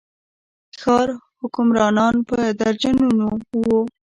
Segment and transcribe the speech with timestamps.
[0.81, 1.09] ښار
[1.41, 3.27] حکمرانان په درجنونو
[3.59, 3.81] وو.